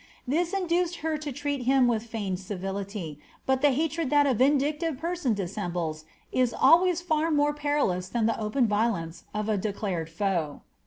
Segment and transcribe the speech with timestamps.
[0.27, 4.97] This induced her to treat him with feigned civility, but the hatred that a vindictive
[4.97, 10.61] person dissembles is always (ar more perilous than the open violence of a declared foe.